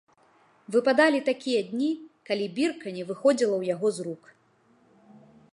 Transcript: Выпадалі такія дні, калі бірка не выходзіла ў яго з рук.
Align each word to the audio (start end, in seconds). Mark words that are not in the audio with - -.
Выпадалі 0.75 1.19
такія 1.27 1.59
дні, 1.69 1.91
калі 2.29 2.45
бірка 2.57 2.87
не 2.99 3.03
выходзіла 3.13 3.51
ў 3.57 3.63
яго 3.77 3.87
з 3.99 4.11
рук. 4.11 4.23